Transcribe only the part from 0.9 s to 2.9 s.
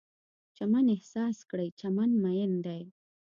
احساس کړئ، چمن میین دی